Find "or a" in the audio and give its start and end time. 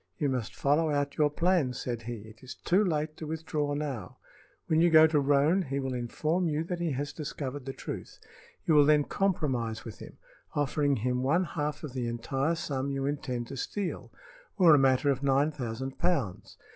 14.57-14.79